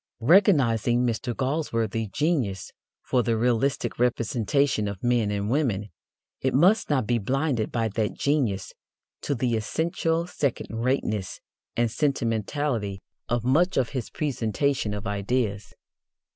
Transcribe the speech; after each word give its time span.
Recognizing 0.23 1.05
Mr. 1.05 1.35
Galsworthy's 1.37 2.09
genius 2.09 2.71
for 3.03 3.21
the 3.21 3.37
realistic 3.37 3.99
representation 3.99 4.87
of 4.87 5.03
men 5.03 5.29
and 5.29 5.47
women, 5.47 5.91
it 6.41 6.55
must 6.55 6.89
not 6.89 7.05
be 7.05 7.19
blinded 7.19 7.71
by 7.71 7.87
that 7.89 8.13
genius 8.15 8.73
to 9.21 9.35
the 9.35 9.55
essential 9.55 10.25
second 10.25 10.69
rateness 10.75 11.39
and 11.77 11.91
sentimentality 11.91 13.03
of 13.29 13.43
much 13.43 13.77
of 13.77 13.89
his 13.89 14.09
presentation 14.09 14.95
of 14.95 15.05
ideas. 15.05 15.71